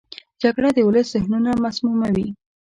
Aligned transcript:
جګړه 0.41 0.69
د 0.73 0.79
ولس 0.87 1.07
ذهنونه 1.15 1.51
مسموموي 1.63 2.27